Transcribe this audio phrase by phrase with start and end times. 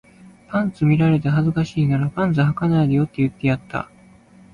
[0.47, 3.87] パンツ見られて恥ずかしいならパンツ履かないでよって言ってやった